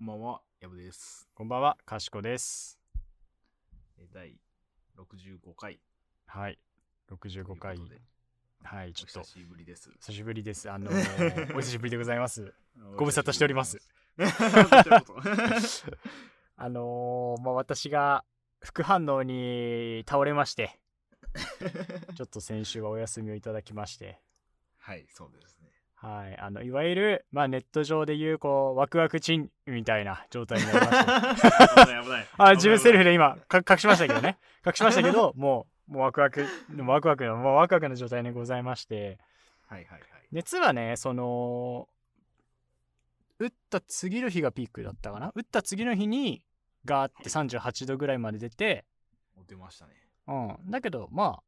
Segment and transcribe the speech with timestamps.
[0.00, 1.28] こんばんは、やぶです。
[1.34, 2.78] こんばんは、かしこです。
[3.98, 4.34] えー第
[4.96, 5.78] 65回
[6.26, 6.58] はい。
[7.06, 7.78] と65いう回。
[8.62, 9.90] はい、ちょっとお久、しぶりです。
[10.00, 10.70] 久しぶりです。
[10.70, 12.54] あのー お久しぶりでございます。
[12.96, 13.76] ご無沙汰しております。
[16.56, 18.24] あのーまあ、私が
[18.60, 20.80] 副反応に倒れまして、
[22.16, 24.18] ちょっと先週はお休みをいただきまして、
[24.78, 25.59] はい、そうですね。
[26.02, 26.38] はい。
[26.38, 32.26] あの、いわゆる、まあ、ネット上で言う、こう、ワクワクチンみたいな状態になりまして、危ない危ない。
[32.38, 33.10] あ、自分セルフで。
[33.10, 34.38] で今、か隠しましたけどね。
[34.66, 36.46] 隠しましたけど、 もう、もうワクワク、
[36.78, 39.18] ワクワクの、もうワクワクな状態でございまして、
[39.66, 40.02] はいはいはい。
[40.32, 41.88] 熱はねその
[43.38, 45.32] 打った次の日がピークだったかな？
[45.34, 46.44] 打った次の日に
[46.84, 48.84] ガーって38度ぐらいまで出て
[49.36, 49.92] お出ましたね。
[50.26, 50.32] う
[50.68, 51.42] んだけどまあ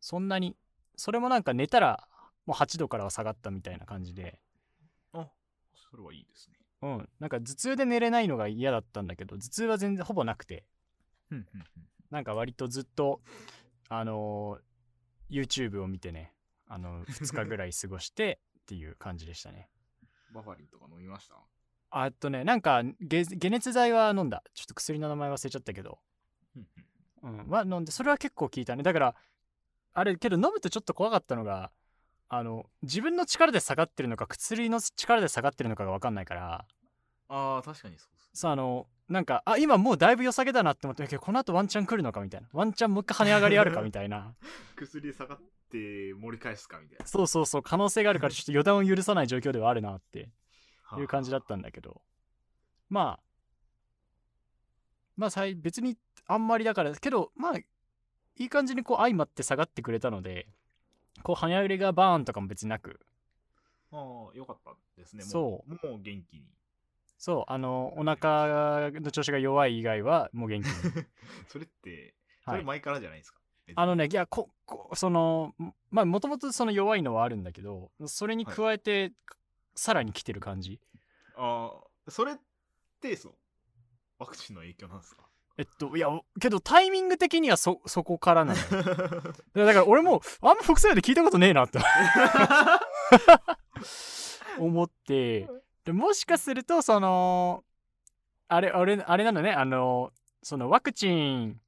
[0.00, 0.56] そんなに
[0.96, 2.08] それもなんか寝たら
[2.46, 4.40] もう8度からは下がったみたいな感じで。
[5.12, 5.28] あ、
[5.74, 6.56] それはいいですね。
[6.82, 7.08] うん。
[7.18, 10.64] なんか頭痛で寝れないのが嫌だったんだけど頭痛は全然ほぼなくて。
[12.10, 13.20] なんか割とずっと
[13.88, 14.66] あのー
[15.28, 16.32] YouTube を見てね
[16.68, 19.68] あの2日ぐらい過ごしてっていう感じでしたね。
[20.32, 21.34] バファリンとか飲みました？
[21.90, 24.44] あえっとねなんか解解熱剤は飲んだ。
[24.54, 25.98] ちょっと薬の名前忘れちゃったけど、
[26.54, 26.68] うん
[27.24, 27.38] うん。
[27.40, 28.84] うん、は飲んでそれは結構効いたね。
[28.84, 29.16] だから
[29.94, 31.72] あれけど飲むとちょっと怖かったのが
[32.28, 36.64] あの自分の力で下がってるのか薬の力で下がってるのかが分かんないから。
[37.28, 38.30] ああ、確かにそうです。
[38.40, 42.48] さあのなんかあ今もうだいぶ良さげだなって思ってこの後ワンチャン来るのかみたいな。
[42.52, 44.34] ワンチャンもう一回跳ね上がりあるかみたいな。
[44.76, 45.38] 薬下がっ
[45.70, 47.06] て盛り返すかみたいな。
[47.06, 50.30] そうそうそう可能性があるからちょっと予断を許さない状況ではあるなって
[50.98, 52.02] いう感じだったんだけど。
[52.88, 53.26] まあ
[55.16, 57.64] まあさい別にあんまりだからけどまあい
[58.36, 60.46] い感じにこう相まって下がってくれたので
[61.22, 63.00] こう跳ね上がりがバーンとかも別になく。
[63.92, 63.96] あ
[64.32, 65.24] あ、よかったですね。
[65.24, 65.70] もそう。
[65.88, 66.44] もう元気に。
[67.18, 70.72] そうあのお腹の調子が弱い以外はもう元気に。
[71.48, 72.60] それって、そはい。
[72.60, 73.40] れ前からじゃないですか？
[73.74, 75.52] あのねいやここその
[75.90, 79.12] まあもともとその弱いのはあるんだけどそれに加えて、
[79.74, 80.80] さらに来てる感じ。
[81.36, 81.72] あ
[82.06, 82.36] あ、それっ
[83.00, 83.34] てそう、
[84.18, 85.25] ワクチンの影響なんですか？
[85.58, 86.08] えっといや
[86.38, 88.60] けどタイミング的にはそそこからなの
[89.64, 91.78] だから俺もあんま副作用で聞いたことねえなって。
[94.58, 95.48] 思って。
[95.84, 97.64] でもしかするとその
[98.48, 99.52] あれあれあれなのね。
[99.52, 100.12] あの
[100.42, 101.60] そのワクチン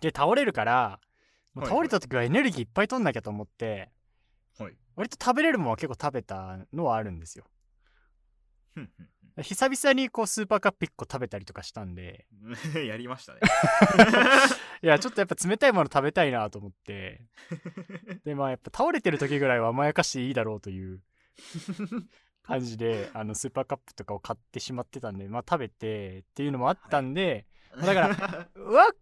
[0.00, 1.00] で倒れるから
[1.54, 3.90] もう倒れた時はエネルギーいっぱい取んなきゃと思って、
[4.58, 4.76] はい。
[4.96, 7.44] 割と食べれるものは結構食べたのはあるんですよ
[9.40, 12.26] 久々にこうスーパーカップ1個食べたりとかしたんで
[12.86, 13.40] やりましたね。
[14.82, 17.22] いやちょっとやっぱ冷たいもの食べたいなと思って
[18.24, 21.00] でまあやっぱ倒れてる時ぐらいは甘やかしていいだろうという
[22.42, 28.92] 感じであのスーパーカップとかを買ってしまってたんでまあ食べてっていうのもあったんで、だからワ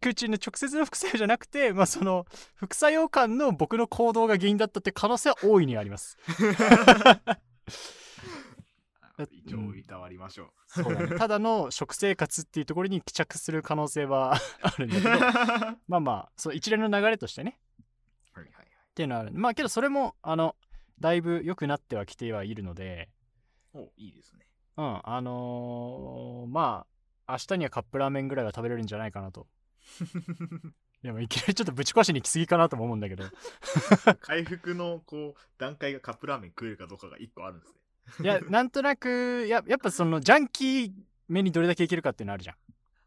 [0.00, 2.26] クチンの直接の副作用じゃなくて、まあ、その
[2.56, 6.18] 副作用感の僕の行動が原因だったって可能性は大いにあります。
[9.30, 10.82] 一応いたわりましょう。
[10.82, 17.60] そうだね、 ただの食生活っていうところに帰着する可能性は あるんだけどはまあまあそう一連の流れとしてね
[18.36, 18.48] いはいっ
[18.94, 20.56] ていうのはあるまあけどそれもあの
[20.98, 23.10] だいぶ良くなってはきてはいるので
[23.72, 24.48] おいいですね。
[24.76, 26.86] うんあのーま
[27.26, 29.48] あ明日にはカップラーメンぐらいは食べれるんじゃないかなと
[31.02, 33.24] でもいきなりちょっとぶち壊しに来すぎかなとも思うんだけど
[34.20, 37.83] 回復のこう段階がカップラーメン食えるかどうかが一個あるんですね。
[38.22, 40.92] いや なんとなくややっぱそのジャンキー
[41.28, 42.56] 目にどれだけいけるかっていうのあるじゃん。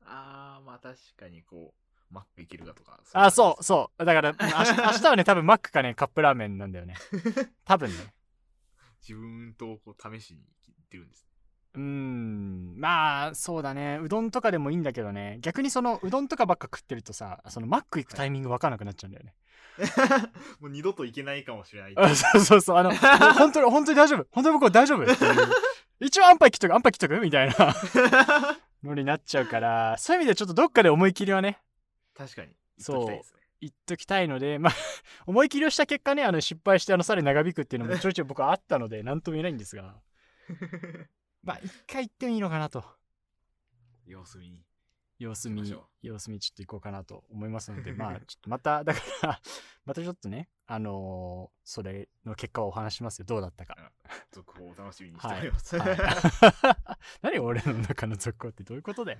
[0.05, 1.73] ああ、まあ確かにこ
[2.09, 2.99] う、マックいけるかとか。
[3.13, 4.05] あそうそう。
[4.05, 6.95] だから明日 明日はね多分マックかねカップラーメンなんだよね。
[7.65, 8.13] 多分ね
[9.01, 11.27] 自分とこう試しに行ってるんです。
[11.75, 12.75] うーん。
[12.77, 13.99] まあそうだね。
[14.01, 15.37] うどんとかでもいいんだけどね。
[15.41, 19.35] 逆にそのうどんとかばっか食ってるとさそのマック行くタイミング分かんなくなっちゃうんだよね、
[20.59, 21.93] もう二度と行けないかもしれない。
[21.95, 22.77] あそうそうそう。
[22.77, 22.91] あの
[23.35, 24.27] 本当に本当に大丈夫。
[24.31, 25.05] 本当に僕は大丈夫。
[25.99, 27.55] 一応安牌切っとく安牌切っとくみたいな。
[28.83, 31.59] のになっちゃうからそういう意味ではちょっとどっかで思い切りはね
[32.15, 32.55] 確かに。
[32.79, 33.21] そう
[33.59, 34.73] 言っときたいのでまあ
[35.25, 39.95] 思い切りをした結果ねあの失敗してあのさらに長引くっていうのもちょいちょい僕はあったので何とも言えないんですが。
[41.43, 42.85] まあ一回行ってもいいのかなと。
[44.05, 44.66] 様子見に。
[45.19, 49.41] 様子見様子見ちょっと行こうかなと思いますので まあちょっとまただから
[49.85, 53.25] またちょっとねあのーそれの結果をお話しますよ。
[53.25, 53.75] どうだったか。
[54.31, 55.77] 続報をお楽しみにしております。
[55.77, 55.97] はい。
[57.21, 59.19] 何俺の中の続行ってどういうことだよ。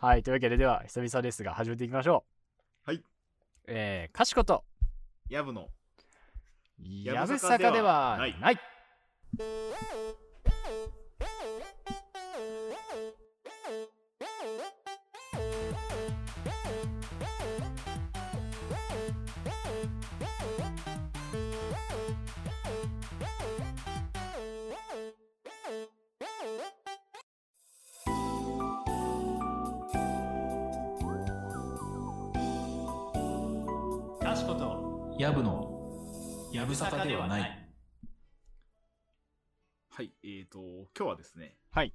[0.00, 0.22] はい。
[0.22, 2.24] というわけででは久々ですが始めていきましょ
[2.86, 2.90] う。
[2.90, 3.04] はい。
[3.66, 4.64] えー、かしこと
[5.28, 5.68] やぶの
[6.78, 8.60] やぶさかではない
[34.42, 35.70] しことやぶの
[36.52, 37.68] やぶさかではない
[39.88, 40.58] はい、えーと、
[40.98, 41.92] 今日はですね、はい。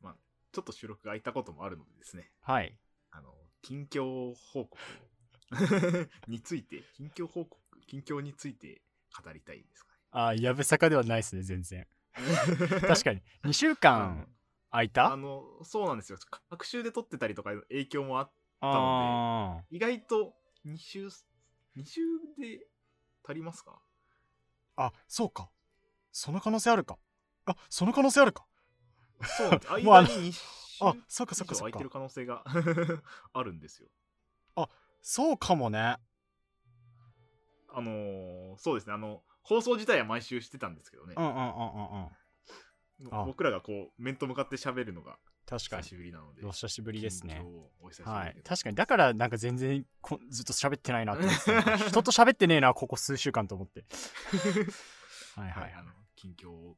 [0.00, 0.14] まあ、
[0.52, 2.76] ちょっと収録が空いたこともあるのでですね、はい。
[3.10, 3.30] あの、
[3.62, 4.78] 近況報告
[6.28, 8.82] について、近況報告、近況について
[9.24, 11.80] 語りたいですかあー、やぶさかではないですね、全然。
[11.80, 11.88] ね。
[12.86, 13.22] 確かに。
[13.44, 14.28] 2週あ間
[14.70, 16.18] 空いのあたの、そうなんですよ。
[16.50, 18.32] 学習で撮ってたりとか影響もあっ
[18.64, 21.08] あ意外と2週、
[21.76, 22.00] 2週
[22.38, 22.66] で
[23.24, 23.82] 足りますか？
[24.76, 25.50] ーあ、そうか。
[26.12, 26.98] その可能性あるか。
[27.46, 28.46] あ、その可能性あるか。
[29.24, 30.40] そう 間に2週
[30.84, 31.90] あ、そうかそうかそうか空いてる。
[31.90, 32.44] 可能性が
[33.32, 33.88] あるんですよ。
[35.04, 35.96] そうかもね。
[37.74, 42.10] あのーそうですね、あの、放送自体は毎週してたんですけどねう、んうんうんうん
[43.06, 43.14] うん。
[43.14, 45.82] あ僕らがこう、面と向かって喋るのが確かに。
[45.82, 47.44] 久しぶりなので、お久しぶりですね
[48.04, 48.42] はいで。
[48.42, 48.76] 確かに。
[48.76, 51.76] だから、なんか全然こずっと喋ってないなって思ってた。
[51.88, 53.84] 人と喋ってねえな、ここ数週間と思って。
[55.36, 55.82] はいははいい、はいあ。
[55.82, 56.76] の、近況を、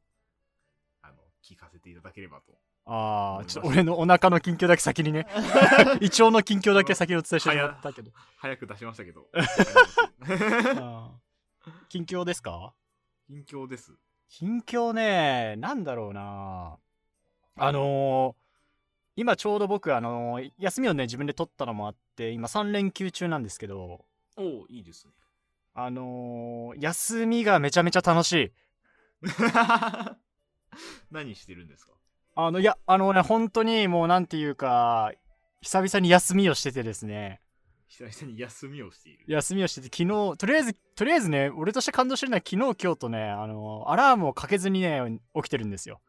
[1.01, 2.57] あの、聞かせていただければと。
[2.87, 5.25] ああ、ちょっと俺のお腹の近況だけ先にね。
[6.01, 8.11] 胃腸の近況だけ先にお伝えしてもらったけど。
[8.37, 9.27] 早く出しましたけど。
[11.89, 12.73] 近況ですか？
[13.27, 13.93] 近況です。
[14.29, 16.77] 近況ね、なんだろうな。
[17.57, 18.44] あのー
[19.15, 24.05] 今ちょうど僕、あのー休みをね、自分で取ったのもあって、今3連休中なんですけど、
[24.37, 25.13] おおいいですね。
[25.73, 28.51] あのー休みがめちゃめちゃ楽しい。
[31.11, 31.93] 何してるんですか？
[32.35, 35.13] あの、いや、あのね、本当にもうなんていうか、
[35.61, 37.41] 久々に休みをしててですね、
[37.87, 39.23] 久々に休みをしている。
[39.27, 46.01] 休みをしてて、昨日、とりあえず、とりあえずね、俺として感動してるのは昨日、今日とね、あのーアラームをかけずにね、起きてるんですよ。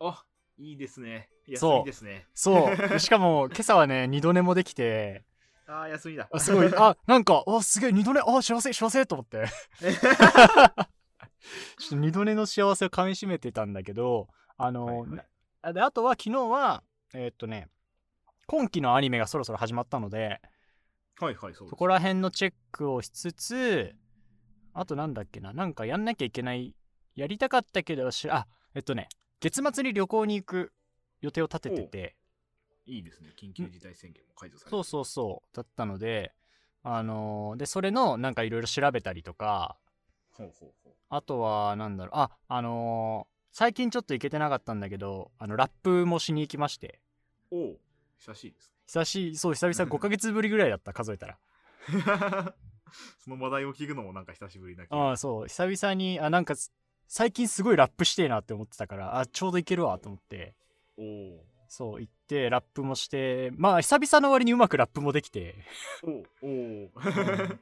[0.00, 0.24] あ
[0.56, 1.28] いいですね。
[1.46, 2.26] 休そうみですね。
[2.34, 2.76] そう。
[2.76, 5.24] で しかも、今朝はね、二度寝もできて、
[5.68, 6.28] ああ、休みだ。
[6.30, 9.46] あすごい、あ、なんか、あ、すげえ、二度寝、あ、幸せ、幸せと思って。
[11.78, 15.26] ちょっと二度寝の幸せをかみしめてたんだけど、あのーはいはい
[15.74, 17.68] であとは昨日は、えーっとね、
[18.46, 20.40] 今期のアニメがそろそろ始まったので、
[21.18, 21.68] はいはい、そう。
[21.68, 23.96] そこら辺のチェックをしつつ、
[24.74, 26.76] あとなんだっけな、なんかやんなきゃいけない、
[27.16, 29.08] やりたかったけどし、あ、えっとね、
[29.40, 30.72] 月末に旅行に行く
[31.20, 32.16] 予定を立ててて、
[32.86, 33.32] いいですね。
[33.36, 34.70] 緊急事態宣言も解除されて。
[34.70, 36.32] そうそうそう、だったので、
[36.82, 39.76] あのーで、それのなんかいろいろ調べたりとか、
[40.32, 40.92] ほうほうほう。
[41.08, 47.00] あとは、なんだろう、あ、あのー最近ちょっと行けてなかったんだけど、あの、ラップもしに行きまして、
[47.50, 47.76] おお
[48.18, 49.88] 久しいです久しい、そう、久々。
[49.90, 51.38] 5ヶ月ぶりぐらいだった、数えたら。
[51.88, 52.02] ね。
[53.18, 54.96] その話題を聞くのもなんか久しぶりな気が。
[54.96, 56.70] ああ、そう、久々に、あ、なんかす、
[57.08, 60.54] 最近すごいラップしてえなって思ってたから、あ、ちょうどいけるわと思って、
[61.68, 65.56] そう、行って、ラップもして、まあ、久々の割にうまくラップもできて、
[66.02, 67.58] おおおっ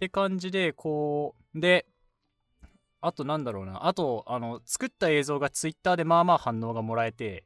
[0.00, 1.86] て感じで、こう、で、
[3.00, 7.44] あとなんだろうな、あと、あの、作った映像がツイッターでまあまあ反応がもらえて、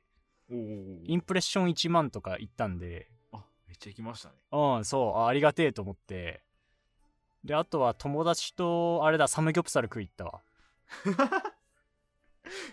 [0.51, 4.35] インプレッション1万とかいったんで、あめっちゃ行きましたね。
[4.53, 6.43] うん、そう、あありがてえと思って、
[7.45, 10.43] で、あとは友達と、あれだ、サムギョプサル食い行ったわ。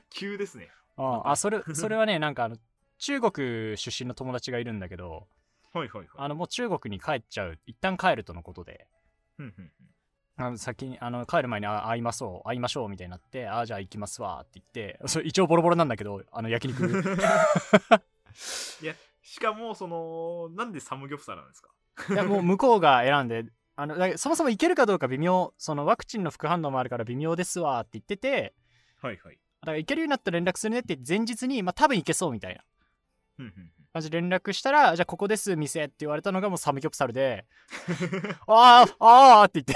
[0.10, 0.70] 急ですね。
[1.02, 2.58] ああ、それ、 それはね、なんかあの、
[2.98, 5.28] 中国出身の友達がいるんだけど、
[5.74, 6.08] はいはいはい。
[6.16, 8.88] あの、もう中国に帰っちゃう、一旦帰るとのことで、
[9.38, 9.72] ふんふん
[10.36, 14.66] あの先に、あの、帰る前にあ会いましょう、会いましょうみたいになって、ああ、じゃあ行きますわって言っ
[14.96, 16.88] て、 それ一応ボロボロなんだけど、あの、焼肉。
[18.82, 21.70] いや、しかも、その、なんでサムギョプサルなんですか？
[22.14, 28.54] いや、もう向こうが選んで、あの、だそもそも行けるかどうか微妙、そのワクチンの副反応もあるから微妙ですわって言ってて、
[29.02, 29.40] はいはい。
[29.62, 32.62] だから行けるようになったら連絡するねって前日に、まあ多分行けそうみたいな。
[33.38, 33.72] ふんふんふん。
[33.92, 37.46] 感じで連絡したら、じゃあここです、店って言われたのがもうサムギョプサルで、
[38.48, 39.76] あーあーって言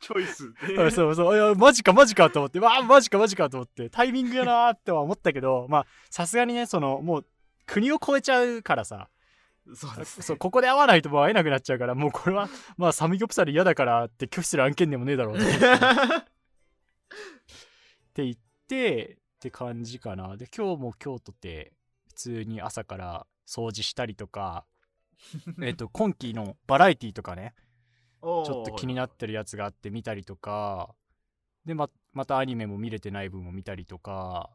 [0.00, 0.46] チョイス。
[0.46, 7.26] って、そうそう、いや、マジかマジかと思って、わあ、マジかマジかと思って、タイミングやなーっては思ったけど、まあ、さすがにね、その、もう、
[7.66, 9.08] 国を越えちゃうからさ、
[9.74, 10.22] そうです、ね。
[10.24, 16.31] そう、ここで会わないともう会えなくなっちゃうから、もうこれは、まあ、サムギョプサル嫌だからって拒否する案件でもねえだろうと思って
[17.12, 18.34] って言っ
[18.68, 20.36] て、って感じかな。
[20.36, 21.72] で、今日も京都で、
[22.08, 24.66] 普通に朝から掃除したりとか、
[25.62, 27.54] えっと、今期のバラエティとかね、
[28.20, 30.94] ちょちょっと気になってるやつがあって見たりとか、
[31.64, 34.50] で、ま、またアニメも見れてない分も見たりとか、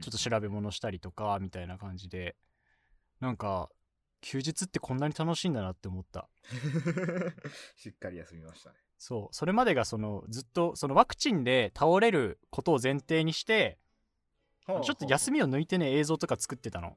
[0.00, 2.36] ちょっと調べ物したりとか、みたいな感じで、
[3.20, 3.70] なんか、
[4.20, 6.28] 休日ってこんなに楽しいんだなって思った。
[7.76, 8.76] しっかり休みましたね。
[8.98, 13.78] そう、それまでがその、ずっと、そのワクチンで倒れることを前提にして、
[14.66, 16.96] ちょっと休みを抜いてね、映像とか作ってたの。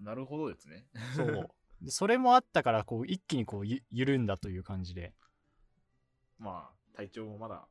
[0.00, 0.86] なるほどですね。
[1.16, 1.50] そう。
[1.82, 5.12] でそれもあったからこう一気にこうゆ緩んだという感じで
[6.38, 7.66] まあ、体調もまだ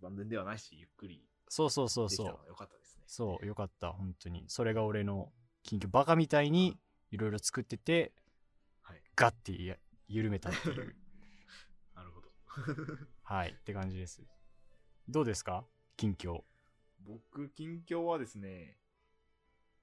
[0.00, 3.02] 万全ではないし、ゆっくりそうそうそうそうできたのは良かったですね。
[3.06, 5.30] そうよかった本当にそれが俺の
[5.62, 6.78] 近況バカみたいに
[7.10, 8.12] いろいろ作ってて
[8.82, 9.02] はい。
[9.14, 9.76] ガッてや
[10.08, 10.96] 緩めたっていう。
[13.22, 14.22] はいって感じです。
[15.08, 15.64] どうですか？
[15.96, 16.42] 近況。
[17.00, 18.76] 僕、近況はですね、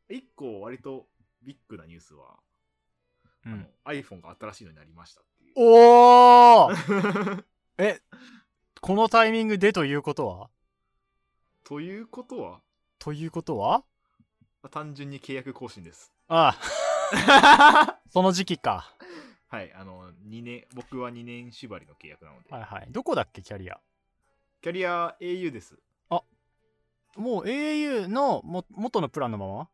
[0.09, 1.07] 一個割と
[1.43, 2.35] ビッグなニュースは、
[3.45, 5.53] あのうん iPhone が新しいのになりましたっていう。
[5.57, 7.43] おー！
[7.77, 8.01] え
[8.81, 10.49] このタイミングでということは？
[11.63, 12.61] ということは、
[12.99, 13.83] ということは？
[14.71, 16.11] 単純に契約更新です。
[16.27, 16.57] あ
[17.15, 17.99] あ。
[18.09, 18.95] その時期か
[19.53, 22.87] はい、あの、2年、僕は2年縛りの契約なので、はいはい。
[22.89, 23.79] どこだっけキャリア。
[24.63, 25.77] キャリア au です。
[26.09, 29.69] もう au のも元のプランのまま？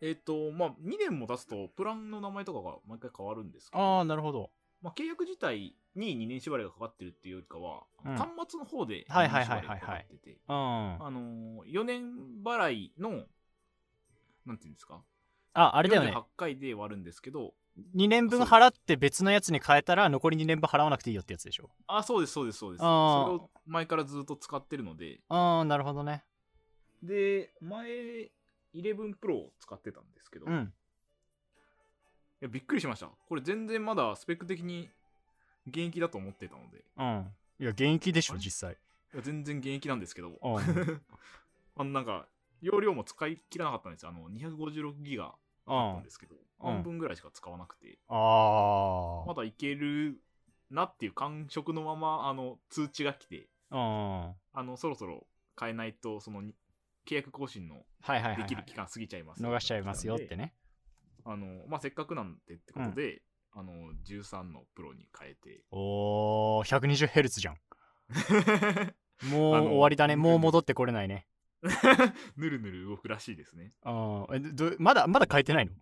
[0.00, 4.50] えっ、と、まあ、2年も経つと、プランの名前とかが毎回変わるんですけど、ああなるほど。
[4.80, 10.56] まあ、契約自体に2年縛りがかかってるっていうよりかは、うん端末の方で2はい年縛りがかかってて、うん。
[10.56, 12.04] ああのー、4年
[12.42, 13.26] 払いの、
[14.46, 15.02] なんていうんですか、
[15.52, 16.12] あれだよね。
[16.12, 17.52] 48回で割るんですけど、
[17.96, 21.70] 2年分払って別のやつに変えたら残り2年分払わなくていいよってやつでしょ。
[21.86, 22.80] あ、そうです、そうです、そうです。
[22.80, 26.24] それを前からずっと使ってるので、ああなるほどね。
[27.02, 28.30] で、前、
[28.74, 30.72] 11 Pro を使ってたんですけど、いうん。
[32.40, 33.06] やびっくりしました。
[33.06, 34.88] これ全然まだスペック的に
[35.66, 37.26] 現役だと思ってたので、うん。
[37.60, 38.76] いや現役でしょ実際。
[39.14, 40.36] いや全然現役なんですけど、うん。
[41.76, 42.28] あのなんか、
[42.60, 44.10] 容量も使い切らなかったんですよ。
[44.10, 45.34] あの、256ギガ
[45.66, 46.72] あったんですけど、うん。
[46.74, 49.26] 半分ぐらいしか使わなくて、ああ。
[49.26, 50.20] まだいける
[50.70, 55.26] なっていう感触のまま、あの、通知が来て、あの、そろそろ
[55.58, 56.54] 変えないと、その、に
[57.06, 57.84] 契約更新の
[58.36, 60.36] できる期間過ぎちゃいます、逃しちゃいますよって。
[60.36, 60.54] ね。
[61.24, 67.58] あの、まあ、せっかくなんでってことで、あの、13のプロに変えて、おー 120Hz じゃん。
[69.30, 70.16] もう終わりだね。
[70.16, 71.26] もう戻ってこれないね
[72.36, 73.72] ぬるぬる動くらしいですね。
[73.82, 74.36] あー。
[74.36, 75.72] えどまだまだ変えてないの？
[75.72, 75.76] い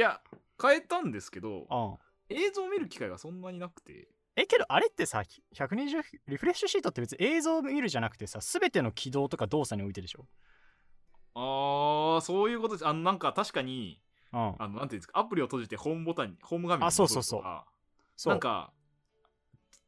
[0.00, 0.20] や、
[0.60, 1.96] 変えたんですけど、あ
[2.28, 5.22] 映像を見る機会がそんなになくて、えけどあれってさ
[5.54, 10.26] 120リフレッシュシートって別に映像を見るじゃなくてさ全ての起動とか動作においてでしょ？
[11.34, 12.86] あー、そういうことです。
[12.86, 14.00] あの、なんか確かに、
[14.32, 14.54] うん。
[14.58, 17.22] あの、なんていうんですか、アプリを閉じてホームボタンに、ホーム画面にあそうそう。
[17.22, 18.28] そう。
[18.30, 18.72] なんか、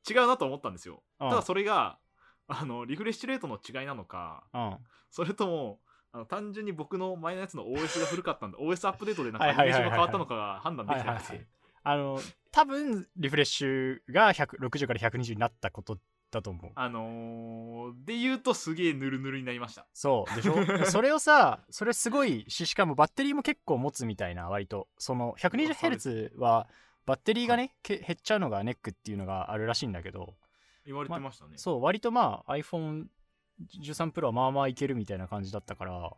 [0.08, 1.02] 違うなと思ったんですよ。
[1.20, 1.30] うん。
[1.30, 1.98] ただそれが、
[2.48, 4.76] あの、リフレッシュレートの違いなのか、うん。
[5.10, 5.78] それとも、
[6.10, 11.46] あの単純に僕の前のやつの OS が古かったんで、OS アップデートでなんかアニメーションが変わったのかが判断できてなくはいはいはいて。
[11.84, 15.98] あの多分リフレッシュが160から120になったこと
[16.30, 16.72] だと思う。
[16.74, 19.86] あのー、で言うとすげえヌルヌルになりました。
[19.92, 20.56] そうでしょ？
[20.90, 24.88] それをさそれすごいししかもバッテリーも結構持つみたいな割と。
[24.98, 26.66] その 120Hz は
[27.06, 30.34] バッテリーがね、け減っちゃうのがネックっていうのがあるらしいんだけど
[30.88, 31.52] 言われてましたね。
[31.56, 36.12] そう割とまあ iPhone13 Pro はまあまあいけるみたいな感じだったから、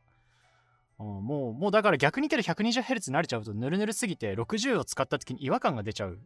[1.01, 6.21] うん、もうもうだから逆にけど 120Hz 慣れちゃうとヌルヌルすぎて60を使った時に違和感が出ちゃう。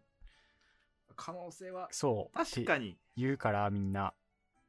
[1.16, 2.36] 可能性はそう。
[2.36, 2.98] 確かに。
[3.16, 4.12] 言うからみんな。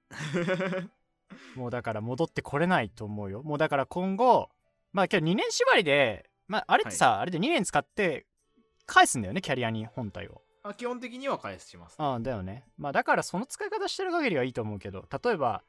[1.55, 3.43] もうだから戻ってこれないと思うよ。
[3.43, 4.49] もうだから今後
[4.93, 8.25] まあけど2年縛りでまああれってさ、あれで2年使って
[8.85, 11.95] 返すんだよねキャリアに本体をあ基本的には返します。
[11.99, 15.63] ああだよねまあだからその使い方してる限りはいいと思うけど例えば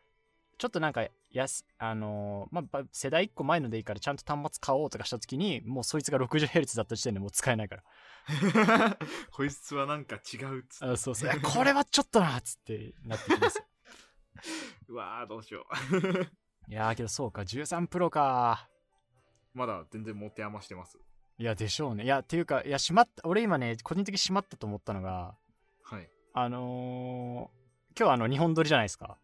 [0.58, 7.82] ちょっとなんかやすあのーまあば世代1個前のでいいからちゃんと端末買おうとかした時にもうそいつが 60Hz だった時点でもう使えないから
[9.32, 10.84] こいつはなんか違うっつって。
[10.86, 13.62] あそうそういやこれはちょっとなっつってなってきます
[14.88, 15.66] うわーどうしよ
[16.68, 18.68] いやーけどそうか13プロか
[19.54, 19.58] う。
[19.58, 20.98] まだ全然持て余してます。
[21.38, 25.34] いやでしょうねいやっていうかいやしまった俺今ね個人的にしまったと思ったのが
[25.82, 26.08] はい。
[26.34, 27.56] あのー
[27.98, 29.16] 今日あの日本撮りじゃないですか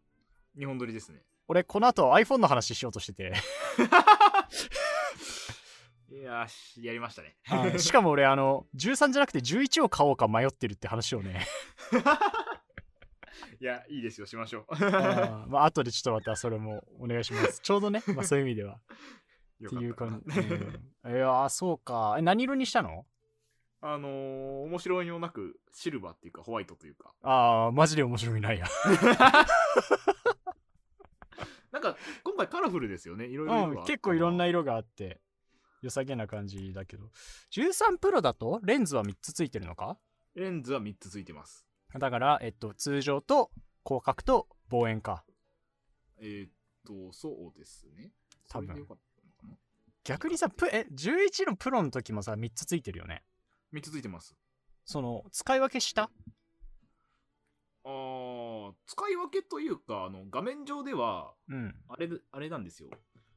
[0.58, 1.22] 日本撮りですね。
[1.48, 3.32] 俺この後 iPhone の話しようとしてて
[6.10, 6.46] いや
[6.80, 7.36] やりましたね。
[7.50, 11.46] あ しかも俺あの13じゃなくて11を買おうか迷ってるって話をね
[13.60, 14.66] いや、いいですよ、しましょう。
[14.70, 18.80] あーまあ後でちょっとまたそれもお願いしますちょうどね、まあ、そういう意味ではよ
[19.66, 22.16] っていう感かじ、 いやーそうか。
[22.18, 23.06] え何色にしたの？
[23.80, 27.12] あのー、面白いようなく、シルバーっていうか、ホワイトというか。
[27.22, 28.66] ああマジで面白みないや。
[31.72, 33.26] なんか、今回カラフルですよね。
[33.26, 35.20] いろいろうん結構いろんな色があって
[35.80, 37.10] 良さげな感じだけど。
[37.50, 39.98] 13プロだとレンズは3つついてるのか？
[40.34, 41.66] レンズは3つついてます。
[41.98, 43.50] だから、えっと、通常と
[43.84, 45.24] 広角と望遠か。
[46.18, 46.50] えー、っ
[46.86, 48.12] と、そうですね。
[48.48, 48.86] 多分
[50.04, 53.22] 逆にさプえ11のプロの時もさ3つついてるよね。
[53.72, 54.34] な ?3 つついてます。
[54.84, 56.10] その使い分けした？
[57.84, 61.74] あー使い分けというかあの画面上ではうん。
[61.88, 62.88] あれあれなんですよ。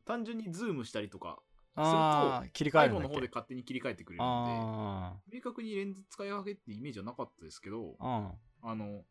[0.05, 1.39] 単純にズームしたりとか
[1.75, 8.31] ああ切り替えるの方で勝手に切り替えてくれるのあで明確にレンズ使い分けってイメージはなかったですけどあ
[8.61, 9.03] あの、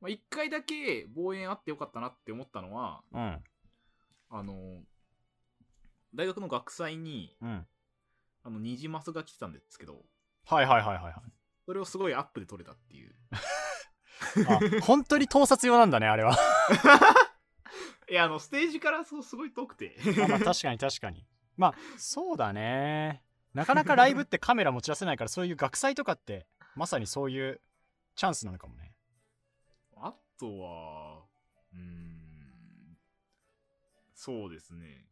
[0.00, 3.44] まあ、1回だけ望遠あってよかったなって思ったのはうんうん。
[4.28, 4.82] あの
[6.14, 7.66] 大学の学祭にうん。
[8.44, 10.04] あのニジマスが来てたんですけど
[10.44, 11.14] はいはいはいはいはい。
[11.64, 13.12] それをすごいアップで撮れたっていう。
[14.48, 16.36] あ本当に盗撮用なんだねあれは。
[18.08, 19.96] いやあのステージからそうすごい遠くて。
[20.24, 21.26] あまあ確かに確かに。
[21.56, 23.24] まあそうだね。
[23.52, 26.46] なかなかライブってカメラ持ち出せないからそういう学祭とかって
[26.76, 27.60] まさにそういう
[28.14, 28.94] チャンスなのかもね。
[29.96, 31.24] あとは
[31.72, 32.96] うーん。
[34.14, 35.04] そうですね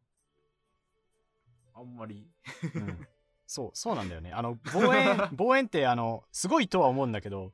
[1.75, 2.31] あんまり。
[2.75, 3.09] うん。
[3.47, 4.33] そうそうなんだよね。
[4.33, 7.53] あの望遠 望遠ってあのすごいとは思うんだけど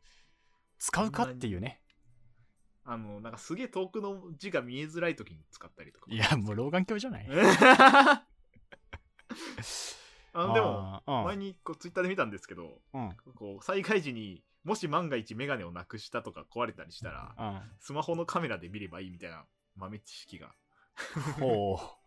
[0.78, 1.82] 使うかっていうね。
[2.84, 7.26] あのなんかすげえ遠くの字が見えづらい時に使ったりとかいやもう老眼鏡じゃない？
[10.32, 13.16] あのでも前にこうツイッターで見たんですけどうんうん。
[13.34, 17.76] こう災害時にもし万が一メガネをなくしたとか壊れたりしたらうん。
[17.80, 19.44] スマホのカメラで見ればいいみたいな
[19.76, 20.54] 豆知識が。
[21.38, 21.99] ほう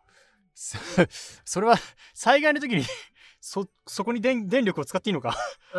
[0.53, 0.77] そ
[1.45, 1.75] それは
[2.13, 2.83] 災害の時に
[3.41, 5.35] そそこに電電力を使っていいのか？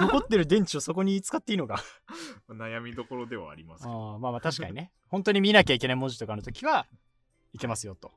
[0.00, 1.80] 残ってる電池をそこに使っていいのか？
[2.48, 4.14] 悩みどころではありますけど。
[4.14, 4.92] あーまあまあ確かにね。
[5.08, 6.86] 本当に見なきゃいけない文字とかの時は
[7.52, 8.12] いけますよと。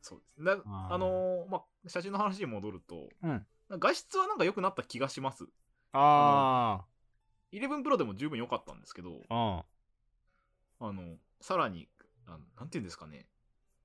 [0.00, 0.44] そうです。
[0.44, 0.62] だー。
[0.92, 3.46] あのーまあ写真の話に戻るとうん。
[3.70, 5.46] 画質はなんか良くなった気がします。
[5.92, 6.84] あ
[7.52, 9.64] 11 Pro でも十分良かったんですけどあ
[10.80, 11.88] のさらに
[12.26, 13.26] あのなんていうんですかね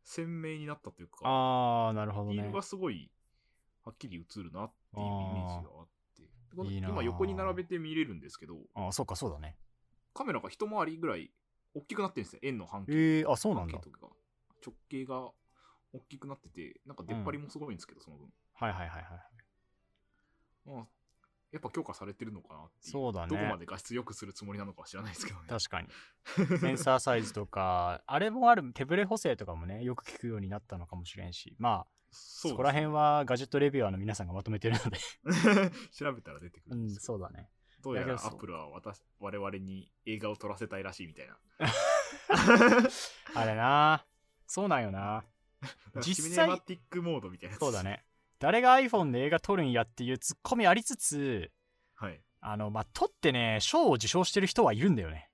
[0.04, 3.10] 鮮明になったというかああなるほどールがすごい
[3.84, 6.30] はっきり映るなっていうイメージがあって。
[6.56, 9.58] このいい今横に並べて見れるんですけどああそうかそうだね。
[10.14, 11.32] カメラが一回りぐらい
[11.74, 12.94] 大きくなってるんですよ円の半径。
[12.94, 13.80] ええあそうなんだ。
[13.80, 14.10] とか
[14.66, 15.32] 直径が
[15.94, 19.34] 大きくなっててなんか出っ張りもすごいんですけど、その分、はいはいはいはい。
[20.66, 20.88] まあ、
[21.54, 23.28] やっぱ強化されてるのかなってそうだね。
[23.28, 25.46] どこまで画質良くするつもりなのかは知らないですけどね。
[25.48, 25.88] 確かに。
[26.58, 31.56] センサーサイズとかあれもある手ブレ補正とかもねよく聞くようになったのかもしれんし。
[31.60, 34.98] まあそそこら辺はガジェットレビュアーの皆さんがまとめてるので。
[35.94, 37.06] 調べたら出てくうんんですけど。
[37.06, 37.50] そうだね。
[37.84, 41.38] どうやらアップルは私我々に映画を撮らせたいらしいみたいな。
[43.36, 44.06] あれな
[44.48, 45.24] そうなんよな。
[46.02, 48.04] 実際シネマティックモードみたいなそうだね
[48.44, 51.50] 誰が iPhone で映画撮るんやっていうツッコミありつつ
[51.96, 52.20] はい。
[52.42, 55.30] あのまあ撮ってね賞を受賞してる人はいるんだよね。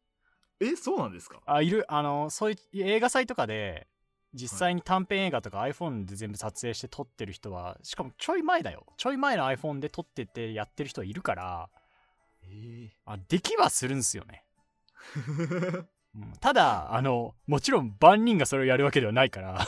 [0.60, 1.42] えそうなんですか？
[1.48, 1.86] あいる。
[1.92, 3.88] あのそういう映画祭とかで
[4.36, 8.86] 実際に短編映画とか iPhone で全部撮影して撮ってる人はしかもちょい前だよ。
[8.98, 11.70] ちょい前の iPhone で撮っててやってる人はいるから
[12.44, 16.34] えあできはするんすよね、ー うん。
[16.40, 19.66] ただあのもちろん万人がそれをやるわけではないから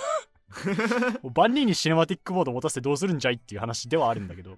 [1.35, 4.57] 万人にシネマティックモード持たせてどうするんじゃいっていう話ではあるんだけど。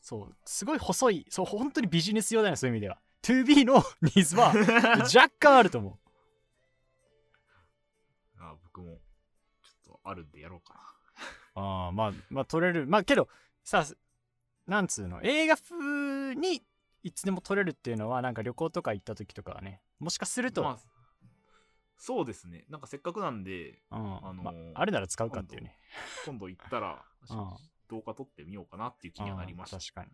[0.00, 2.98] そうすごい細いそう本当にビジネス用だよねそういう意味では。
[3.22, 4.52] 2B のニーズは
[5.14, 5.92] 若干あると思う。
[8.40, 8.98] あ僕も
[9.62, 10.74] ちょっとあるんでやろうか
[11.54, 12.86] ああまあまあ撮れる。
[12.86, 13.28] まあけど
[13.62, 13.86] さ
[14.66, 16.62] なんつうの映画風に
[17.04, 20.78] いつでも撮れるっていうのはなんか旅行とか行った時とかはねもしかすると、なまあ
[21.96, 22.64] そうですね。
[22.68, 24.26] なんかせっかくなんでうん。
[24.26, 25.76] あのーまあ、あるなら使うかっていうね。
[26.26, 27.56] 今度行ったら うん。
[27.88, 30.10] 動画撮ってみようかなっていう気にはなりました確かに。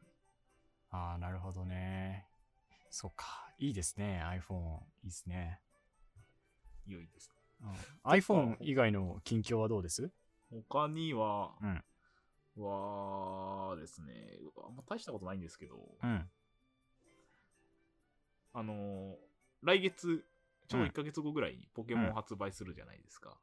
[0.91, 2.29] ああなるほどね。
[2.91, 3.53] そうか。
[3.59, 5.61] いいですね iPhone いいですね、
[6.87, 7.31] いよいです。
[7.61, 7.71] うん、
[8.11, 10.11] iPhone 以外の近況はどうです？
[10.51, 11.85] 他には、うん。
[12.57, 16.31] はですねあんま大したことないんですけど、うん。
[18.53, 19.17] あのー
[19.63, 20.25] 来月
[20.69, 20.91] ちょうどうん。
[20.91, 23.37] 1ヶ月後ぐらいにポケモン発売するじゃないですか、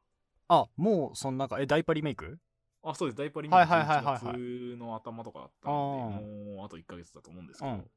[0.48, 2.38] あもうそんなかえダイパリメイク？
[2.82, 3.18] あそうです。
[3.18, 4.16] ダイパリはいはいはいはいはい。
[4.18, 7.90] 11月の頭とかだったので、もうあと1ヶ月だと思うんですけど、うん。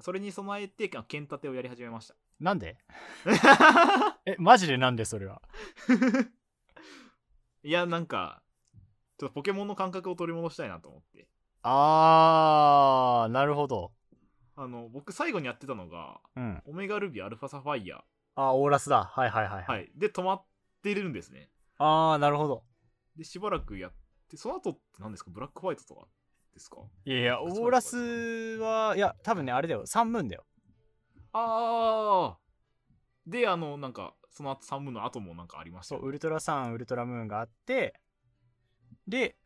[0.00, 2.14] それに備えてあ剣立てをやり始めました。
[2.40, 2.78] なんで？
[4.24, 5.42] えマジでなんでそれは？
[7.62, 8.42] いやなんか
[9.18, 11.28] ちょっとポケモンの感覚を取り戻したいなと思って。
[11.62, 13.92] あーなるほど。
[14.56, 16.62] あの僕最後にやってたのがうん。
[16.64, 18.02] オメガルビーアルファサファイア
[18.42, 19.04] あオーラスだ。
[19.04, 19.90] はいはいはいはい。
[19.94, 20.44] で止まっ
[20.82, 21.50] てるんですね。
[21.78, 22.64] ああなるほど。
[23.16, 23.92] でしばらくやっ
[24.30, 25.30] てその後って何ですか？
[25.30, 26.06] ブラックホワイトとか
[26.54, 26.78] ですか？
[27.04, 27.98] いやいやオーラス
[28.58, 29.86] はいや多分ねあれだよ。
[29.86, 30.44] サンムーンだよ。
[31.32, 32.38] ああ
[33.26, 36.00] であのなんかその後サムの後もなんかありましたよ。
[36.00, 38.00] そうウルトラサンウルトラムーンがあって
[39.06, 39.36] で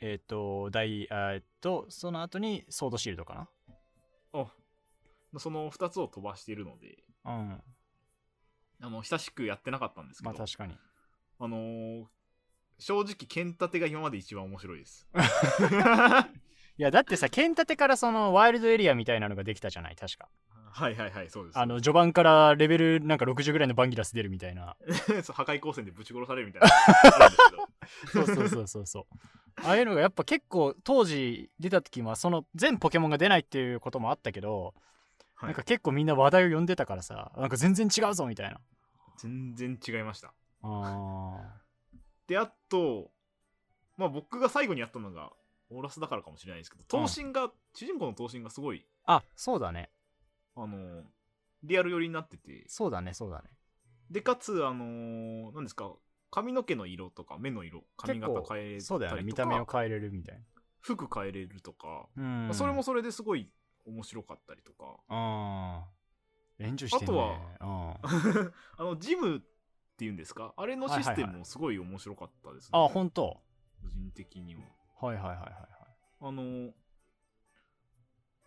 [0.00, 3.48] えっ、と大えっとその後にソードシールドか
[4.32, 4.46] あ
[5.36, 7.04] その2つを飛ばしているので。
[7.24, 7.62] なうん
[8.80, 10.74] あの久しくやってなかったんですけど、まあ確かに。
[11.38, 12.04] あのー
[12.80, 15.08] 正直剣立てが今まで一番面白いです。
[16.78, 20.28] いやだってさ剣立てからそのワイルドエリアみたいなのができたじゃない確か。
[20.70, 21.58] はいはいはいそうです。
[21.58, 24.76] あの序盤からレベルなんか60ぐらいのバンギラス出るみたいな。
[25.24, 26.68] そう破壊光線でぶち殺されるみたいな。
[28.12, 29.04] そうそうそうそうそう。
[29.64, 34.74] ああいうのがやっぱ結構当時出た時はその全ポケモンが出ないっていうこともあったけど、
[35.40, 35.48] はい。
[35.48, 38.60] なんか結構みんな話題を呼んでたからさなんか全然違うぞみたいな。
[39.18, 40.32] 全然違いました。
[40.62, 41.40] あ
[42.26, 43.10] であと
[43.96, 45.32] まあ僕が最後にやったのが
[45.70, 49.90] オーラスだからかもしれないですけど頭身が、主人公の頭身がすごいーあそうだね。
[50.56, 51.04] あの
[51.62, 52.64] リアル寄りになってて。
[52.68, 53.50] そうだねそうだね。
[54.10, 55.92] でかつあのー何ですか
[56.30, 59.22] 髪の毛の色とか目の色髪型変えたりとかそうだよね。
[59.22, 60.40] 見た目を変えれるみたい
[60.80, 62.54] 服変えれるとか、なうん。
[62.54, 63.50] それもそれですごい
[63.88, 64.96] 面白かったりとか。
[65.08, 66.64] あー。
[66.64, 67.14] 援助してんね。
[67.60, 68.52] あとうん。
[68.78, 69.40] あのジムっ
[69.96, 70.52] ていうんですか？
[70.56, 73.40] あれのシステムもすごい面白かったですね、あ本当。
[73.82, 74.62] 個人的には。
[75.00, 75.66] はいはいはいはいはい。
[76.20, 76.72] あのー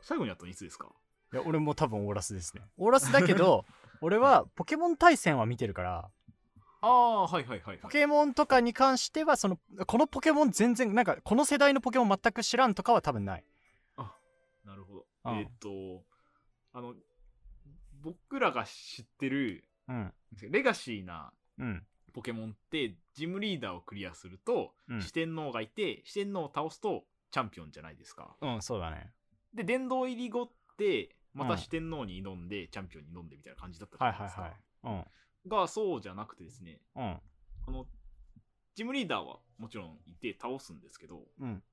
[0.04, 0.88] 最後にやったのいつですか？
[1.34, 2.64] いや俺も多分オーラスですね。
[2.78, 3.66] オーラスだけど
[4.02, 6.12] 俺はポケモン対戦は見てるから
[6.82, 13.46] ああはいはいはい、はい、ポケモンとかに関してはそのこのポケモン全然なんかこの世代のポケモン全く知らんとかは多分ない。
[15.26, 15.38] うん。
[15.40, 16.04] えーっと、
[16.74, 16.96] あの、
[18.02, 20.14] 僕らが知ってるうん。
[20.50, 21.86] レガシーなうん。
[22.14, 25.02] ポケモンって、ジムリーダーをクリアすると、うん。
[25.02, 28.36] 四天王がいて、四天王を倒すとチャンピオンじゃないですか。
[28.42, 29.12] うんそうだね。
[29.54, 31.52] で、殿堂入り後って、まうん。
[31.52, 34.90] た四天王に挑んで、チャンピオンに挑んでみたいな感じだったじゃはいはいないですか。
[34.90, 35.12] はい
[35.48, 37.20] が、そうじゃなくてですね、うんうん。
[37.68, 37.88] あの、
[38.76, 41.64] ジムリーダーはもちろんいて倒すんですけど、うん。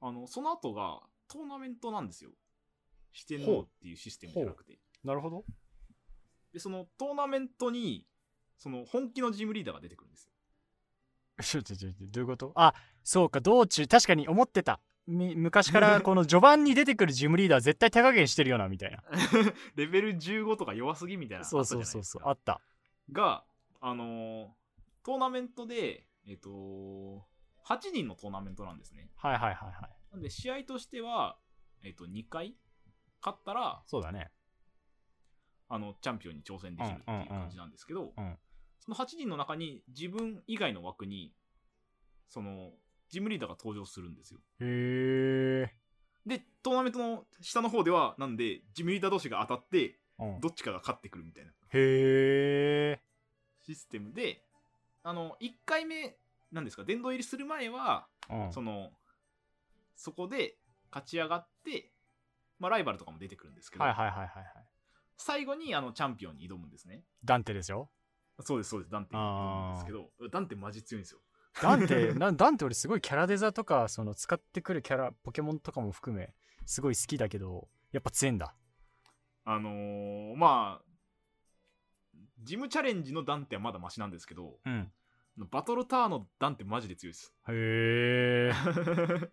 [0.00, 2.30] あの、その後がトーナメントなんですよ。
[3.14, 4.78] 四天王っていうシステムじゃなくて。
[5.04, 5.44] なるほど
[6.52, 8.06] で、そのトーナメントに、
[8.58, 10.32] その本気のジムリーダーが出てくるんですよ。
[11.42, 12.52] ちょちょちょどういうこと？
[12.54, 19.02] あそうか道中確かに思ってたみ昔から この序盤に出てくるジムリーダー絶対手加減してるよなみたいな
[19.74, 22.04] レベル15とか弱すぎみたいなそうそうそう。
[22.04, 22.60] そうあった
[23.10, 23.44] が、
[23.80, 24.50] あのー
[25.02, 26.48] トーナメントで、えっ、と
[27.64, 29.10] 8人のトーナメントなんですね。
[29.16, 31.36] はいはいはいはいなんで、試合としては、
[31.82, 32.56] えっ、と、2回
[33.24, 34.30] 勝ったら、そうだね。
[35.68, 38.38] あの、チャンピオンに挑戦できるっていう感じなんですけど、うん。
[38.80, 41.32] その8人の中に自分以外の枠に、
[42.28, 42.72] その、
[43.08, 44.40] ジムリーダーが登場するんですよ。
[44.60, 45.74] へえ
[46.26, 50.40] で、トーナメントの下の方では、なんで、ジムリーダー同士が当たって、うん。
[50.40, 51.50] どっちかが勝ってくるみたいな。
[51.50, 53.00] へえ
[53.62, 54.44] システムで、
[55.02, 56.16] あの、1回目、
[56.52, 58.52] なんですか、殿堂入りする前は、うん。
[58.52, 58.92] その、
[59.96, 60.58] そこで
[60.90, 61.93] 勝ち上がって、
[62.58, 64.44] まあ、ライバルとかも出てくるんですけど、はいはいはいはいはい。
[65.16, 67.04] 最後にあのチャンピオンに挑むんですね。
[67.24, 67.90] ダンテですよ。
[68.40, 71.20] そうです、そうです、ダンテに挑むんですけど、ダンテマジ強いんですよ。
[71.62, 76.34] ダンテ なダンテ俺すごいキャラデザとかその使ってくるキャラポケモンとかも含め
[76.66, 78.54] すごい好きだけどやっぱ強いんだ。
[79.44, 80.84] あのー、まあ、
[82.42, 84.90] ジムチャレンジのダンテはまだマシなんですけど、うん。
[85.36, 87.34] バトルタワーのダンテマジで強いです。
[87.48, 88.52] へえ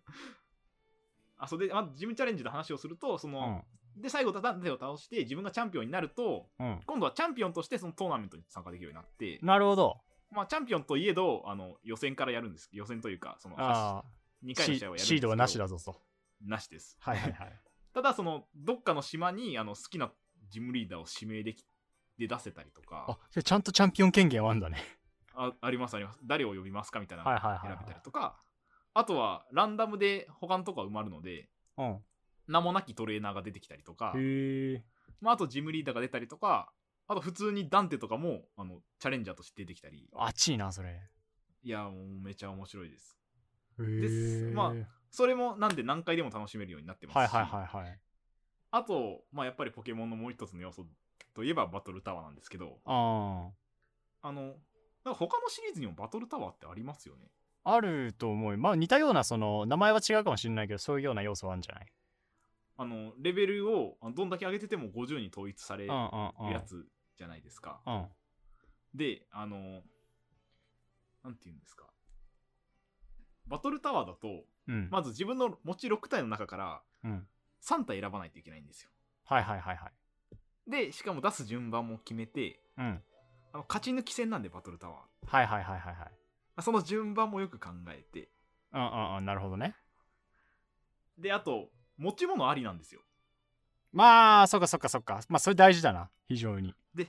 [1.42, 3.64] あそれで、まあ、ジムチャレンジの話をすると、その、
[3.96, 6.66] で、最後、ダンテを倒して、自分がチャンピオンになると、うん。
[6.66, 9.96] うん今度はチャンピオンとしてそのトーナメントに参加できるようになって、なるほど。
[10.30, 12.68] まあ、チャンピオンといえど、あの、予選からやるんです。
[12.72, 14.04] 予選というか、その、あ
[14.44, 15.16] 2あ回の試合をやるんですけど。
[15.16, 16.00] シードはなしだぞと
[16.40, 16.96] なしです。
[17.00, 17.60] はいはいはい。
[17.92, 20.12] ただ、その、どっかの島に、あの、好きな
[20.48, 21.66] ジムリーダーを指名でき、
[22.18, 24.78] で出せたりとか、あじゃあちゃんとチャンピオン権限はあんだね。
[25.34, 26.18] あありますあります。
[26.22, 27.76] 誰を呼びますかみたいなのはいはいはいはい。
[27.76, 28.38] 選べたりとか、
[28.94, 31.98] あとは、ランダムで他のとこが埋まるので、うん。
[32.46, 34.14] 名もなきトレーナーが出てきたりとか、
[35.20, 36.72] まあ、あとジムリーダーが出たりとか、
[37.06, 41.00] あと普通にダンテとかも、あの、チャレンジャーとして出てきたり、熱いなそれ。
[41.62, 43.16] いや、もうめちゃ面白いです。
[43.80, 44.48] へです。
[44.48, 44.74] えま
[45.10, 48.00] それもなんで何回でも楽しめるようになってますし、はいはいはいはい。
[48.70, 50.86] あと、まあ、やっぱりポケモンのもう一つの要素
[51.34, 53.50] といえばバトルタワーなんですけど、あ
[54.22, 54.54] あの、
[55.04, 57.28] 他のシリーズにもバトルタワーってありますよね。
[57.64, 58.56] ああると思う。
[58.56, 61.86] まあ似たようなその名前は違うかもしれないけどそういうような要素はあるんじゃない？
[62.78, 67.80] あの、レベルをどんだけ上げてても50に統一されるうんうんうんやつじゃないですか。
[67.86, 68.06] うん。
[68.94, 69.82] で、あの、
[71.22, 71.86] なんて言うんですか。
[73.46, 74.88] バトルタワーだと、うん。
[74.90, 77.26] まず自分の持ち6体の中からうん。
[77.62, 78.90] 3体選ばないといけないんですよ。
[79.24, 80.70] はいはいはいはい。
[80.70, 83.02] で、しかも出す順番も決めて、うん。
[83.52, 84.98] あの勝ち抜き戦なんでバトルタワー。
[85.26, 86.10] はいはいはいはいはい
[86.60, 88.28] その順番もよく考えて、
[88.72, 89.74] うんうんうんなるほどね。
[91.18, 93.00] であと持ち物ありなんですよ。
[93.92, 95.20] まあそっかそっかそっか。
[95.28, 96.10] まあそれ大事だな。
[96.28, 96.74] 非常に。
[96.94, 97.08] で、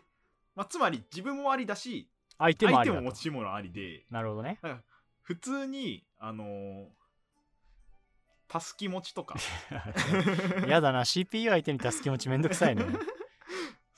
[0.56, 4.06] まあ、つまり自分もありだし相手もあ相手も持ち物ありで。
[4.12, 4.60] なるほどね。
[5.22, 6.86] 普通にあのー
[8.50, 9.36] たすき持ちとか。
[10.68, 11.06] やだな。
[11.06, 12.86] CPU 相手に助け持ちめんどくさいね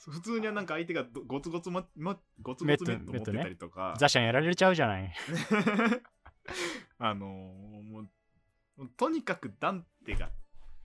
[0.06, 5.12] 普通にはなんか相手がどゴツゴツ、まま、ゴツゴツメット持ってたりとか、ザシャンやられちゃうじゃない。
[6.98, 10.30] あのーもうとにかくダンテが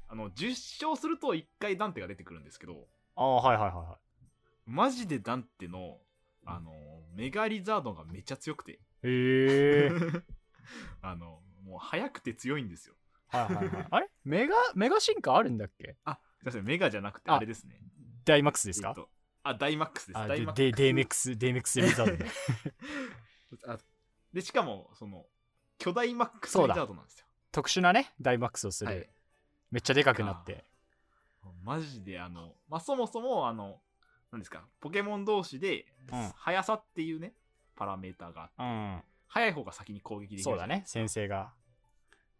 [0.07, 0.49] あの10
[0.85, 2.87] 勝すると1回ダンテが出てくるんですけど。
[3.15, 3.97] ああはいはいはいはい。
[4.65, 5.99] マジでダンテの、
[6.45, 8.73] あのーメガリザードンがめっちゃ強くて。
[8.73, 9.91] へえ。
[11.01, 12.95] あのもう速くて強いんですよ。
[13.27, 13.87] はいはいはい。
[13.91, 14.09] あれ？
[14.23, 15.95] メガメガ進化あるんだっけ？
[16.05, 16.65] あすいません。
[16.65, 17.35] メガじゃなくてあ。
[17.35, 17.79] あれですね
[18.25, 18.89] ダイマックスですか？
[18.89, 19.09] えっと
[19.43, 20.17] あダイマックスです。
[20.19, 20.65] あダイマックス。
[20.65, 22.31] でデイメックスデイメックスリザードね
[23.67, 23.77] あ
[24.33, 25.25] でしかもその
[25.77, 27.25] 巨大マックスリザードなんですよ。
[27.51, 29.09] 特殊なねダイマックスをする、はい。
[29.71, 30.65] めっちゃでかくなって。
[31.63, 33.81] マジであの、まあ、そもそもあの
[34.31, 36.29] 何ですかポケモン同士で、うん。
[36.35, 37.33] 速さっていうね
[37.75, 39.03] パラメーターがあってうん。
[39.27, 41.51] 速い方が先に攻撃できるそうだね先生が。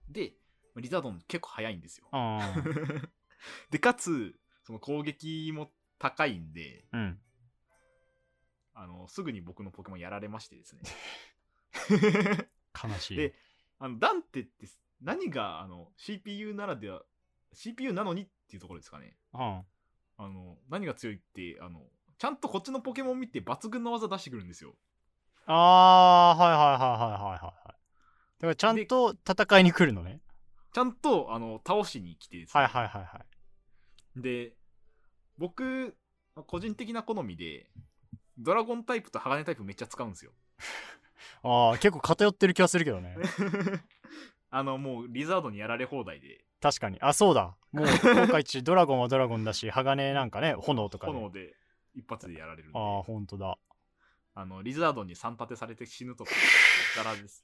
[0.07, 0.35] で
[0.75, 2.07] リザードン結構速いんですよ。
[2.13, 3.11] うん。
[3.71, 4.39] でかつ
[4.71, 7.19] その攻撃も高いんでうん。
[8.73, 10.81] あのすぐに僕のポケモンやられましてですね。
[12.81, 13.17] 悲しい。
[13.17, 13.35] で
[13.79, 14.67] あのダンテって
[15.01, 17.03] 何があの CPU ならでは
[17.51, 19.17] CPU なのにっていうところですかね。
[19.33, 19.39] うん。
[19.39, 19.65] あ
[20.17, 21.85] の何が強いってあの
[22.17, 24.77] ちゃんとこっちのポケモン見て抜群の技出してくるんですよ。
[25.47, 30.21] あーはいはいはいはいはいはいだからちゃんと戦いに来るのね。
[30.71, 34.21] ちゃんとあの倒しに来てですね、はいはいはいはい。
[34.21, 34.53] で
[35.41, 35.95] 僕
[36.47, 37.67] 個人的な好みで
[38.37, 40.31] ドラゴンタイプと鋼タイプめっちゃ使うんですよ。
[41.43, 43.15] ああ結構偏ってる気はするけどね。
[44.51, 46.45] あのもうリザードにやられ放題で。
[46.61, 46.99] 確かに。
[47.01, 47.55] あそうだ。
[47.71, 51.55] もう今回一ドラゴンはドラゴンだし鋼なんかね炎とかで炎で
[51.95, 52.77] 一発でやられるんで。
[52.79, 53.57] ああほんとだ。
[54.33, 56.31] あのリザードンに3立てされて死ぬとか
[56.95, 57.43] ザラです。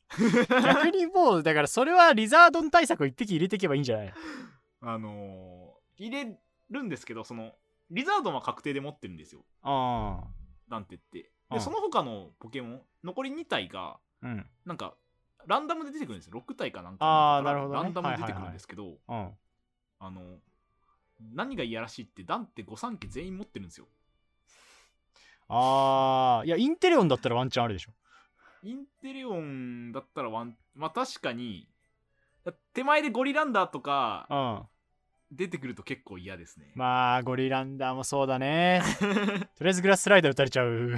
[0.50, 4.14] 逆にもうだからそれはリザードン対策を一匹入れていけばいいんじゃない？
[4.82, 6.38] あのー入れ
[6.70, 7.56] るんですけどその
[7.90, 9.46] リザードンは確定で持ってるんですよ。
[9.64, 10.24] あ
[10.70, 11.20] なんてって。
[11.20, 14.46] うんでその他のポケモン残り2体があうん。
[14.66, 14.96] なんか
[15.46, 16.44] ランダムで出てくるんですよ。
[16.46, 17.38] 6体かなんか。
[17.38, 17.84] あーなるほどね。
[17.84, 19.32] ランダムで出てくるんですけど、うん。
[20.00, 20.40] あの
[21.34, 23.88] 何がいやらしいってダンデって御三家全員持ってるんですよ。
[25.48, 27.94] ああいやインテレオンだったらワンチャンあるでしょ。
[28.64, 31.70] インテレオンだったらワンまあ確かに
[32.74, 34.62] 手前でゴリランダーとかうん
[35.32, 38.82] 出てくると結構嫌ですね、まあゴリランダーもそうだね。
[39.56, 40.96] とりあえずグラススライダー打たれちゃう。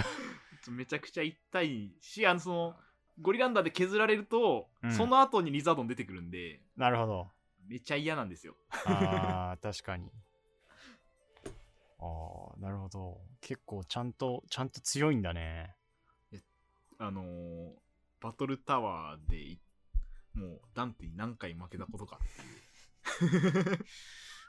[0.69, 2.75] めちゃくちゃ痛いしあのその
[3.21, 4.91] ゴリランダーで削られると、うん。
[4.93, 6.61] その後にリザードン出てくるんで。
[6.77, 7.31] なるほど。
[7.67, 8.55] めっちゃ嫌なんですよ。
[8.85, 10.11] あー確かに。
[11.99, 13.21] ああなるほど。
[13.41, 15.75] 結構ちゃんとちゃんと強いんだね。
[16.97, 17.71] あのー
[18.21, 19.59] バトルタワーでい
[20.33, 22.19] もうダンテに何回負けたことか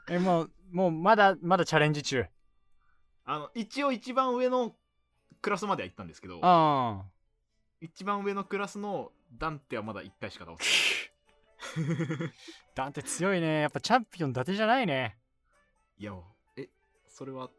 [0.08, 2.26] えもうもうまだまだチャレンジ中。
[3.24, 4.74] あの一応一番上の
[5.40, 7.04] クラスまでは行ったんですけどあ
[7.80, 10.64] 一番上のクラスのダンテはまだ1回しか倒せ
[11.82, 12.30] ない。
[12.74, 13.60] ダンテ強いね。
[13.60, 15.16] やっぱチャンピオン伊達じゃないね。
[15.98, 16.12] いや
[16.56, 16.68] え
[17.08, 17.50] それは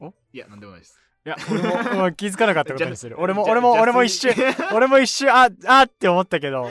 [0.00, 0.14] お？
[0.32, 0.98] いやなんでもないです。
[1.26, 1.62] いや俺
[2.00, 3.16] も気づかなかったことにする。
[3.20, 4.32] 俺も俺も俺も一瞬
[4.74, 6.68] 俺も一瞬ああって思ったけど。
[6.68, 6.70] 違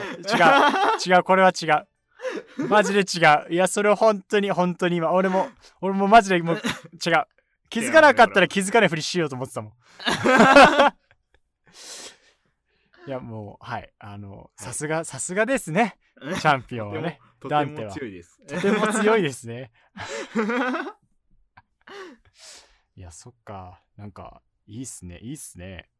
[1.16, 1.22] 違う。
[1.22, 1.86] これは違う
[2.68, 3.52] マジで違う。
[3.52, 5.12] いやそれを本当に本当に今。
[5.12, 5.48] 俺も
[5.80, 6.62] 俺もマジでもう違う。
[7.70, 9.72] 気づかなかったら気づかないふりしようと思ってたもん。
[13.06, 13.92] いやもうはい。
[13.98, 15.98] あのさすがさすがですね。
[16.20, 17.20] チャンピオンはね。
[17.40, 17.92] とてもダンテは。
[17.92, 19.70] 強いですとても強いですね。
[22.96, 23.82] いやそっか。
[23.96, 25.18] なんかいいっすね。
[25.18, 25.90] いいっすね。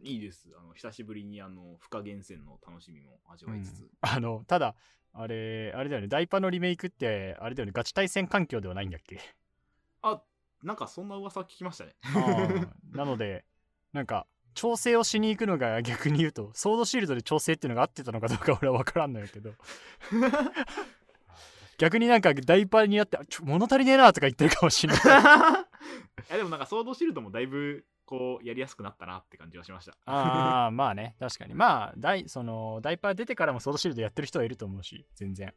[0.00, 0.48] いいです。
[0.58, 3.90] あの久しぶりにあの不可源泉の楽しみも味わいつつ、うん。
[4.00, 4.74] あのただ
[5.14, 6.08] あれあれだよね。
[6.08, 7.72] ダイパのリメイクってあれだよね。
[7.74, 9.20] ガチ対戦環境ではないんだっけ？
[10.02, 10.22] あ
[10.62, 11.94] なんかそんな噂聞きましたね。
[12.92, 13.44] なので
[13.92, 19.52] なんか調整をしに行くのが逆に言うとソードシールドで調整っていうのが合ってたのかどうか俺は分からんのやけど。
[21.78, 25.02] 逆になんかダイパになってあちょ物足りねえなとか言ってるかもしれない。
[26.28, 35.54] いやでもなんかソードシールドもだいぶこうやりやすくなったなって感じはしましたああまあね 確かにまあダイそのダイパー出てからもソードシールドやってる人はいると思うし全然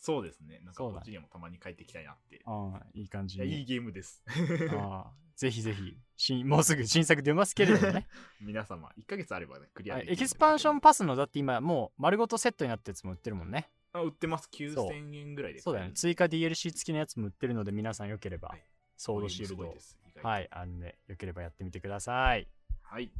[0.00, 0.60] そうですね。
[0.64, 2.40] なんかこっちにもたまに帰ってきたいなって。
[2.44, 3.64] ああ、いい感じいや、いいに。
[3.64, 4.22] ゲームです。
[4.70, 8.08] ああぜひぜひ、しもうすぐ新作出ますけれどもね。
[8.40, 13.70] 皆様、1ヶ月あればね、クリアはいできるエキスパンションパスの、だって今もう丸ごとセットになったやつも売ってるもんね。
[13.92, 14.48] あ売ってます。
[14.52, 15.60] そう9000円ぐらいで。
[15.60, 15.92] そうだよね。
[15.94, 18.64] 追加 DLC 付きのやつも売ってるので、皆さんよければはい、
[18.96, 19.76] ソードシールド
[20.22, 22.48] はい、あのね、よければやってみてください。
[22.82, 23.10] はい。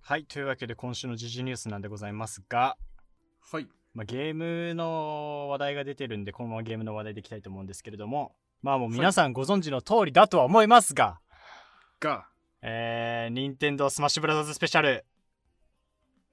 [0.00, 2.76] はい、というわけで今週の時事ニュースなんでございますが、
[3.52, 3.68] はい。
[3.94, 11.20] まあ、ゲームの話題が出てるんで、このままゲームの話題でいきたいと思うんですけれども、まあもう皆さんご存知の通りだとは思いますが、
[11.98, 12.26] が、
[12.62, 15.04] えー、任天堂スマッシュブラザーズスペシャル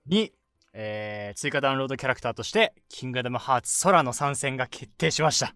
[0.06, 0.34] に、
[0.74, 5.56] えー追加ダウンロードキャラクターとして、キングダムハーツソラの参戦が決定しました。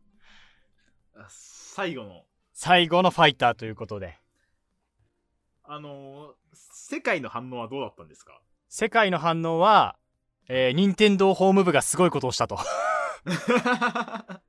[1.15, 4.20] あ最後の、最後のファイターということで、
[5.73, 6.31] あのー
[6.73, 8.41] 世界の反応はどうだったんですか？
[8.67, 9.95] 世界の反応は、
[10.49, 12.59] えー、任天堂ホーム部がすごいことをしたと。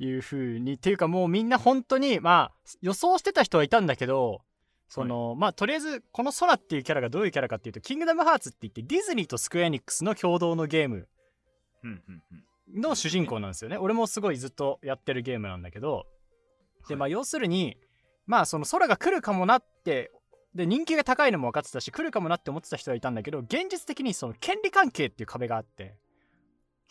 [0.00, 4.42] いうふうに、っていうかもうみんな本当に、まあ、予想してた人はいたんだけど、
[4.88, 11.08] その、まあ、とりあえず、この空っていうキャラがどういうキャラかっていうと、キングダムハーツって言って、ディズニーとスクエアエニックスの共同のゲーム
[12.74, 13.76] の主人公なんですよね。
[13.76, 16.06] 俺もすごいずっとやってるゲームなんだけど、
[16.88, 17.76] で、まあ、要するに、
[18.26, 20.10] まあ、その空が来るかもなって、
[20.54, 25.96] で、人気が高いのも分かってたし、来るかもなって思ってた人はいたんだけど、現実的にその権利関係っていう壁があって、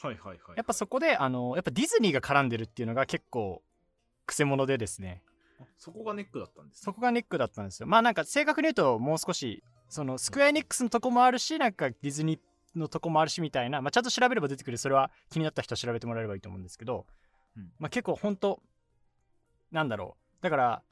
[0.02, 0.58] はいはいはい。
[0.58, 3.62] やっぱそこで、あの、やっぱディズニーが絡んでるっていうのが結構、
[4.26, 5.24] くせ者でですね、
[5.78, 7.88] そこがネックだったんですねそこがネックだったんですよ。
[7.88, 17.06] まあなんか正確に言うと、もう少し、そのスクエアエニックスのとこもあるし、なんかディズニーのとこもあるしみたいな、まあちゃんと調べれば出てくる、それは気になった人は調べてもらえればいいと思うんですけど、
[17.56, 18.62] うんまあ結構本当
[19.72, 20.44] なんだろう。
[20.44, 20.84] だから、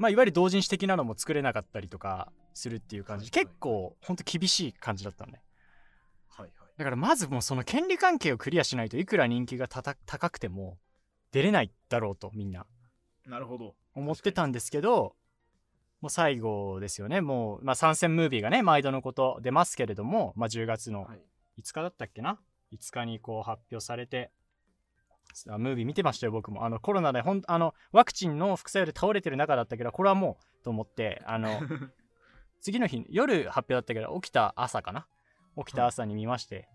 [0.00, 5.42] まあいわゆる同人誌的なのも作れなかったりとかするっていう感じ、はいはい結構本当厳しい感じだったのね。
[6.30, 6.68] はいはい。
[6.78, 10.78] だからまずもうその権利関係をクリアしないといくら人気がたた高くても
[11.32, 12.64] 出れないだろうとみんな
[13.26, 13.74] なるほど。
[13.94, 15.14] 思ってたんですけど
[16.00, 21.20] もう最後ですよねもう、まあ、参戦ムービーがね毎度のこと出ますけれども、まあ、10月のはい。
[21.60, 22.40] 5日だったっけな
[22.72, 24.39] ？5日にこう発表されてあ
[25.58, 26.64] ムービー見てましたよ僕も。
[26.64, 31.60] あのコロナでほんあのワクチンの副作用で倒れてる中だったけどこれはもうと思ってあの
[32.60, 35.06] 次の日夜発表だったけど起きた朝かな？
[35.56, 36.68] 起きた朝に見まして、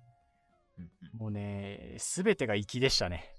[1.13, 3.35] もうね全てが粋でしたね。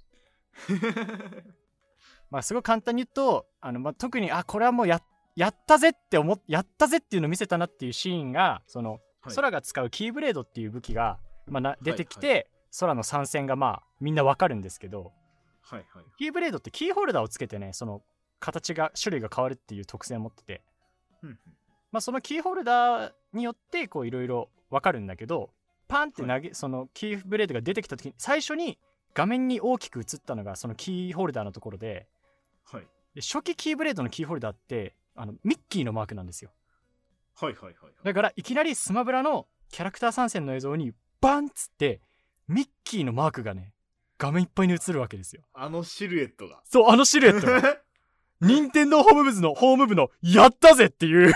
[2.30, 5.00] まあすごい簡単に言うとあの、まあ、特にあこれはもうや
[5.36, 9.34] やったぜって思っやったぜっていうのを見せたなっていうシーンがその、はい。
[9.34, 15.12] 空が使うキーブレードっていう武器が、まあ、な出てきて、は空の参戦がまあみんなわかるんですけど
[15.62, 16.04] はいはい。
[16.18, 18.02] キーブレードってキーホルダーをつけてねその
[18.38, 20.62] 形が種類が変わるっていう特性を持ってて、
[21.22, 21.38] うんうん
[21.92, 25.50] まあ、そのキーホルダーによってこういろいろわかるんだけど
[25.88, 28.78] パンって投げ、そのキーブレードが出てきた時に最初に
[29.14, 32.06] 画面に大きく映ったのがそのキーホルダーのところで
[32.64, 32.82] はい。
[33.14, 36.50] で初期キーブレードのキーホルダーってあのミッキーのマークなんですよ
[37.34, 37.92] はいはいはいはい。
[38.04, 42.00] だからいきなりスマブラのキャラクター参戦の映像にバンっつって
[42.48, 43.72] ミッキーのマークがね
[44.18, 45.42] 画面いっぱいに映るわけですよ。
[45.52, 46.60] あのシルエットが。
[46.64, 47.78] そうあのシルエットが。
[48.42, 51.32] 任天堂ホーム部のホーム部のやったぜっていう。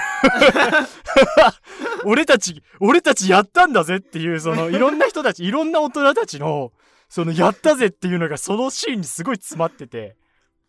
[2.05, 6.73] 俺たち俺たちやったんだぜっていうそのいろんな人たちいろんな大人たちの
[7.09, 10.17] そのやったぜっていうのがそのシーンにすごい詰まってて。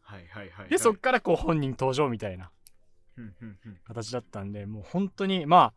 [0.02, 0.70] はいはいはいはい。
[0.70, 2.50] でそっからこう本人登場みたいな
[3.86, 5.74] 形だったんでもう本当にまあ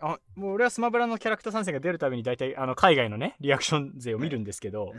[0.00, 4.92] あもう俺はスマブラのキャラクター参戦が出るたびに大体あの海外のねリアクション勢を見るんですけど、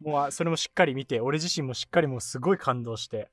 [0.00, 3.30] もうあそれもしっかり見て俺自身もしっかりもうすごい感動して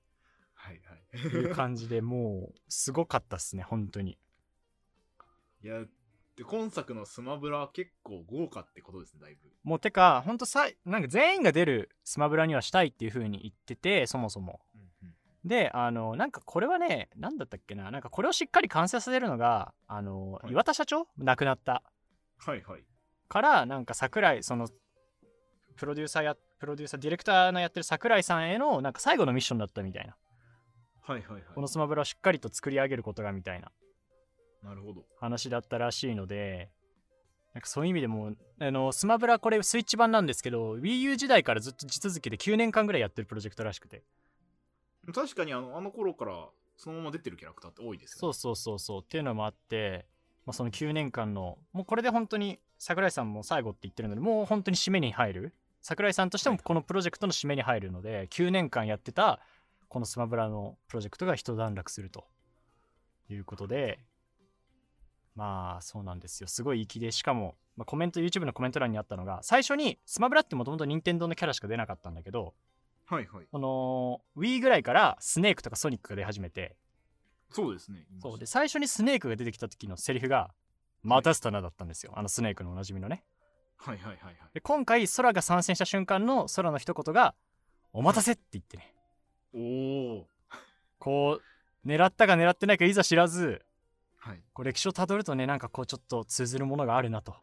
[0.54, 0.96] はいはい。
[1.18, 4.18] いう感じでもうすごかったっすね本当に
[5.64, 5.80] いや、
[6.36, 9.50] で今作のスマブラは結構豪華ってことですね、だいぶ。
[9.64, 14.75] もうてか本当さいなんか全員が出るスマブラにはしたいっていう風に言っててそもそもうんうん
[15.46, 21.08] であのなんかこれはね何だったっけななんかこれをしっかり完成させるのがあの、はい岩田社長？
[21.18, 21.84] 亡くなった
[22.40, 22.84] はいはい。
[23.30, 24.68] からなんか桜井その
[25.76, 30.16] プロデューサーやプロデューサーディレクターのやってる桜井さんへのなんか最後のミッションだったみたいな
[31.02, 31.44] はいはいはい。
[31.54, 33.72] このスマブラをしっかりと作り上げることがみたいな
[34.64, 35.04] なるほど。
[35.20, 36.70] 話だったらしいので
[37.54, 44.04] なんかそういう意味でもあのスマブラこれスイッチ版なんですけど WiiU 時代からずっと地続きで9年間ぐらいやってるプロジェクトらしくて
[45.14, 48.20] 確かにあのあの頃からそのまま出てるキャラクターって多いですよ、ね。
[48.20, 49.02] そうそうそうそう。
[49.02, 50.06] っていうのもあって、
[50.46, 55.54] まあ、その9年間のもうこれで本当に桜井さんも最後って言ってるのでもう本当に締めに入る。
[55.82, 59.40] 桜井さんとしてもこのプロジェクトの締めに入るので9年間やってた
[59.88, 62.26] このスマブラのプロジェクトが一段落すると。
[63.30, 64.00] いうことで
[65.36, 66.48] まあそうなんですよ。
[66.48, 72.54] すごい粋でしかも、まあ、コメント YouTube のコメント欄にあったのが最初にスマブラってもともと任天堂のキャラしか出なかったんだけど
[73.06, 73.46] はいはい。
[73.52, 76.76] この Wii ぐらいからスネークとかソニックが出始めて
[77.52, 78.06] そうですね。
[78.22, 80.54] そうで最初にスネークが出てきた時のセリフが
[81.04, 83.24] 「またスタナ」だったんですよあのスネークのおなじみのね
[83.78, 84.36] はいはいはいはい。
[84.54, 87.36] で今回空が参戦した瞬間の空の一言が
[87.94, 88.94] 「お待たせ」って言ってね
[89.54, 89.60] お
[90.22, 90.28] お。
[90.98, 93.64] こう狙ったか狙ってないかいざ知らず
[94.18, 94.42] はい。
[94.54, 97.36] こう歴史をたどるとねなんかこうちょっと通ずるものがあるなと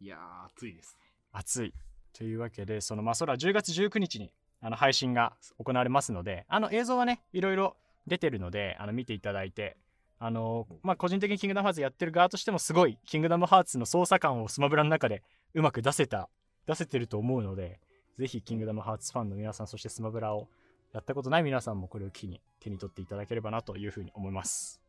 [0.00, 1.10] いやー、熱いですね。
[1.32, 1.74] 熱い
[2.16, 9.76] というわけでそのまあ空10月19日にあの配信が行われますのであの映像はねいろいろ出てるのであの見ていただいて
[10.18, 15.22] あのまあ個人的にキングダムハーツやってる側としてもすごいキングダムハーツの操作感をスマブラの中で
[15.54, 16.28] うまく出せた
[16.66, 17.80] 出せてると思うので
[18.18, 20.48] ぜひキングダムハーツファンの皆さんそしてスマブラを
[20.94, 24.80] やったことない皆さんもこれを機に手に取っていただければなというふうに思います。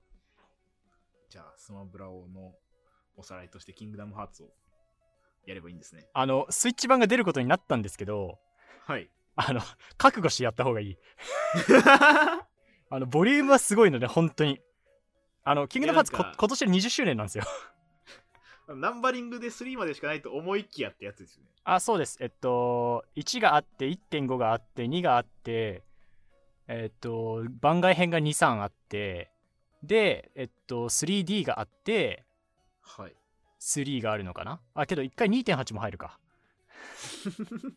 [1.30, 2.54] じゃあ、スマブラ王の
[3.18, 4.54] おさらいとして、キングダムハーツを
[5.46, 6.08] やればいいんですね。
[6.14, 8.40] あのスイッチ版が出ることになったんですけど
[8.86, 9.10] はい。
[9.36, 9.62] あの
[9.98, 10.98] 覚悟してやった方がいい
[12.90, 14.60] あの、ボリュームはすごいので、本当に。
[15.44, 17.44] あの、キングダムハーツ今年で20周年なんですよ。
[18.76, 21.50] ナンバリングで3までしかないと思いきやってやつですよね。
[21.64, 22.18] あ、そうです。
[22.22, 25.84] えっと、1があって、1.5があって、2があって、
[26.68, 29.32] えっと、番外編が2、3あって、
[29.84, 32.24] で、えっと、3D があって、
[32.82, 33.16] はい。
[33.66, 34.62] 3があるのかな？
[34.76, 36.20] あ、けど1回2.8も入るか。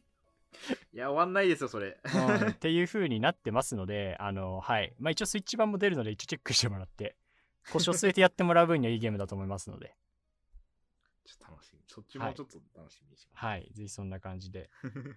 [0.92, 1.98] いや、終わんないですよ、それ。
[2.04, 4.94] うん っていう風になってますので、あの、はい。
[4.98, 7.16] まあ一応スイッチ版も出るので、一応チェックしてもらって、
[7.72, 9.94] 腰を据えてやってもらう分にはいいゲームだと思いますので、
[11.24, 11.78] ちょっと楽しみ。
[11.86, 13.44] そっちもちょっと楽しみにします。
[13.46, 13.68] はい。
[13.72, 14.70] ぜひそんな感じで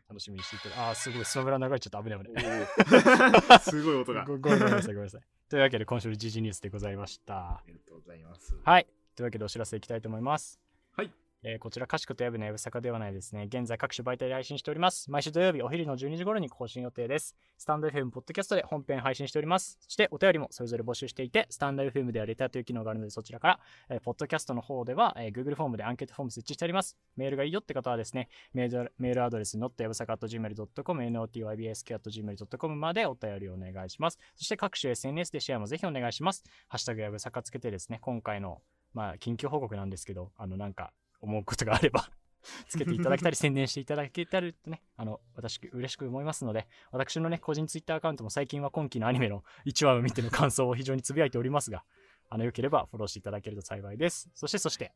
[0.08, 2.04] 楽しみにしていただあー、すごい、スマブラ流れちゃった。
[2.04, 3.60] 危ない危ない。
[3.60, 4.22] すごい音が。
[4.22, 5.22] あごごめんなさい、ごめんなさい。
[5.50, 7.62] というわけで、今週の時事ニュースでございました。
[7.68, 8.56] りがとうございます。
[8.64, 8.88] はい。
[9.16, 10.61] というわけで、お知らせいきたいと思います。
[10.96, 11.12] はい。
[11.44, 13.46] えーこちら、かしことやぶのやぶさかではないですね。
[13.46, 15.10] 現在、各種媒体で配信しております。
[15.10, 17.36] 毎週土曜日、お昼の12時頃に更新予定です。
[17.58, 19.80] スタンド FM、ポッドキャストで本編配信しております。
[19.82, 26.96] そして、お便りもそれぞれ募集していて、スタンド FM ではレターという機能があるので、そちらから、えーポッドキャストの方では、えー Google フォームでアンケートフォーム設置しております。
[27.16, 34.20] メールがいいよって方はですね、メールメールアドレス notyabusaka.gmail.com、notybsk.gmail.com までお便りをお願いします。
[34.36, 36.44] そして各種 SNS でシェアもぜひお願いします。
[36.68, 38.62] ハッシュタグやぶさかつけてですね、今回の、
[38.94, 42.10] まあ、緊急報告なんですけど、あの、なんか、思うことがあれば
[42.68, 51.86] つけていただけたり、宣伝していただけたらとね、あの、私、嬉しく思いますので、私のね、個人ツイッターアカウントも最近は今期のアニメの1話を見ての感想を非常につぶやいておりますが、
[52.30, 54.30] あの、よければフォローしていただけると幸いです。
[54.34, 54.94] そして、そして、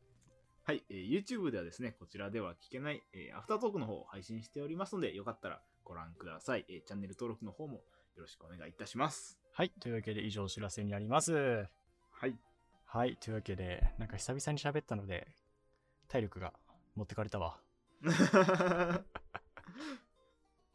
[0.64, 6.64] はい、えー YouTube ではですね、こちらでは聞けない、えーアフタートークの方を配信しておりますので、よかったらご覧ください。
[6.68, 7.74] えーチャンネル登録の方も
[8.16, 9.38] よろしくお願いいたします。
[9.52, 11.68] はい、というわけで以上お知らせになります。
[12.10, 12.36] はい。
[12.96, 15.26] はい、というわけで、なんか久々に喋ったので、
[16.08, 16.54] 体力が
[16.94, 17.58] 持ってかれたわ。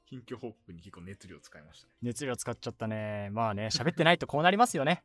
[0.05, 1.93] 近況報告に結構熱量使いましたね。
[2.03, 3.29] 熱量使っちゃったね。
[3.31, 5.03] まあね、喋ってないとこうなりますよね。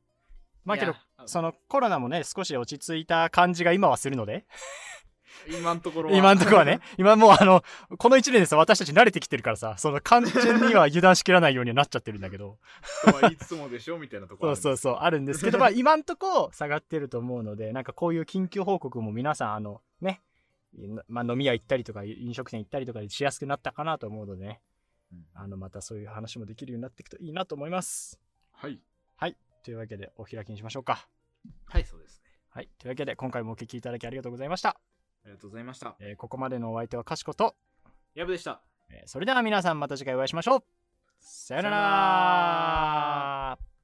[0.66, 0.94] まあけど
[1.24, 4.44] そのコロナもね、少し落ち着いた感じが今はするので、
[5.48, 6.16] 今のところは。
[6.16, 7.62] 今んとこはね、今もうあの、
[7.98, 12.58] この1年でさ、私たち慣れてきてるからさ、その完全には油断しきらないようにはなっちゃってるんだけど、
[13.04, 20.20] とは言いつつもでしょみたいなところそうそうそう、あるんですけど、まあ今んとこ下がってると思うので、なんかこういう緊急報告も皆さん、あの、ね、
[21.08, 24.60] まあ飲み屋行ったりとか、飲食店行ったりとかしやすくなったかなと思うのでね、
[25.12, 28.20] うんあの、またそういう話もできるようになっていくといいなと思います。
[28.52, 28.80] はい。
[29.16, 29.36] はい。
[29.62, 31.08] というわけで、お開きにしましょうか。
[31.66, 32.30] はい、そうですね。
[32.50, 32.68] はい。
[32.78, 34.80] というわけで、今回もお聞きいただきありがとうございました。
[35.26, 35.96] ありがとうございました。
[35.98, 37.56] えーここまでのお相手はかしこと、
[38.14, 38.62] やぶでした。
[38.90, 40.64] えーそれでは皆さんまた次回お会いしましょう。
[41.18, 41.80] さよなさよな
[43.58, 43.75] ら